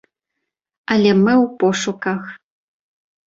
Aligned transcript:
Але 0.95 1.11
мы 1.23 1.33
ў 1.33 1.45
пошуках. 1.63 2.21